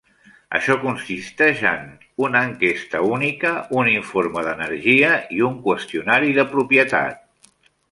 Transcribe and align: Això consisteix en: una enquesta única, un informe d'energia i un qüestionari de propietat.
Això 0.59 0.75
consisteix 0.85 1.61
en: 1.71 1.83
una 2.27 2.41
enquesta 2.47 3.03
única, 3.19 3.53
un 3.83 3.91
informe 3.93 4.45
d'energia 4.49 5.13
i 5.39 5.45
un 5.51 5.63
qüestionari 5.69 6.37
de 6.41 6.49
propietat. 6.57 7.57